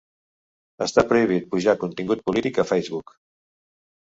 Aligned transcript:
Està 0.85 1.03
prohibit 1.11 1.45
pujar 1.51 1.75
contingut 1.83 2.25
polític 2.31 2.59
a 2.59 2.67
Facebook 2.73 3.15